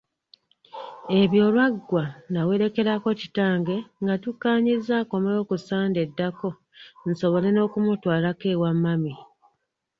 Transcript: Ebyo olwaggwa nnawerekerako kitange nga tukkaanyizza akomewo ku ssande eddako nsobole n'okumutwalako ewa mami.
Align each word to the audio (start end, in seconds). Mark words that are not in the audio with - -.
Ebyo 1.19 1.39
olwaggwa 1.47 2.03
nnawerekerako 2.11 3.09
kitange 3.19 3.77
nga 4.03 4.15
tukkaanyizza 4.23 4.93
akomewo 5.01 5.41
ku 5.49 5.55
ssande 5.61 5.99
eddako 6.05 6.49
nsobole 7.09 7.47
n'okumutwalako 7.51 8.45
ewa 8.53 8.71
mami. 8.83 9.13